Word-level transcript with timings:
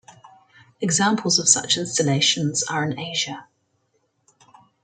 Examples 0.81 1.37
of 1.37 1.47
such 1.47 1.77
installations 1.77 2.63
are 2.63 2.83
in 2.89 2.97
Asia. 2.97 3.47